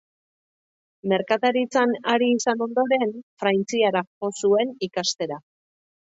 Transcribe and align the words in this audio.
Merkataritzan 1.11 1.93
ari 2.13 2.31
izan 2.37 2.65
ondoren, 2.67 3.13
Frantziara 3.43 4.03
jo 4.19 4.33
zuen 4.43 4.75
ikastera. 4.91 5.41